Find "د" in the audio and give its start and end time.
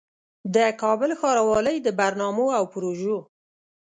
0.55-0.57, 1.81-1.87